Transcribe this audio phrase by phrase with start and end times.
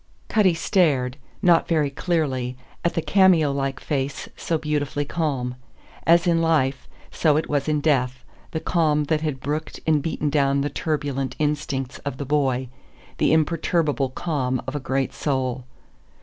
[0.29, 5.53] Cutty stared not very clearly at the cameo like face so beautifully calm.
[6.07, 10.31] As in life, so it was in death; the calm that had brooked and beaten
[10.31, 12.67] down the turbulent instincts of the boy,
[13.19, 15.65] the imperturbable calm of a great soul.